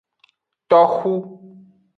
[0.69, 1.13] Toxu.